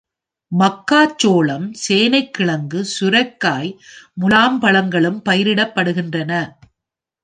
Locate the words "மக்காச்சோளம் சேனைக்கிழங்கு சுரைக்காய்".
0.51-3.71